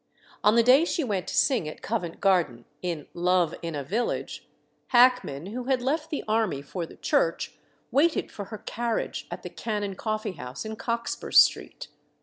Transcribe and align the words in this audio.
On 0.43 0.55
the 0.55 0.63
day 0.63 0.83
she 0.83 1.03
went 1.03 1.27
to 1.27 1.35
sing 1.37 1.69
at 1.69 1.83
Covent 1.83 2.19
Garden 2.19 2.65
in 2.81 3.05
"Love 3.13 3.53
in 3.61 3.75
a 3.75 3.83
Village," 3.83 4.47
Hackman, 4.87 5.45
who 5.53 5.65
had 5.65 5.79
left 5.83 6.09
the 6.09 6.23
army 6.27 6.63
for 6.63 6.87
the 6.87 6.95
church, 6.95 7.53
waited 7.91 8.31
for 8.31 8.45
her 8.45 8.57
carriage 8.57 9.27
at 9.29 9.43
the 9.43 9.49
Cannon 9.51 9.93
Coffee 9.93 10.31
house 10.31 10.65
in 10.65 10.75
Cockspur 10.75 11.29
Street. 11.31 11.87